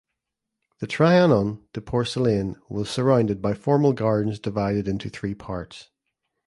The 0.79 0.87
Trianon 0.87 1.61
de 1.73 1.79
Porcelaine 1.81 2.55
was 2.67 2.89
surrounded 2.89 3.39
by 3.39 3.53
formal 3.53 3.93
gardens 3.93 4.39
divided 4.39 4.87
into 4.87 5.11
three 5.11 5.35
parts. 5.35 5.91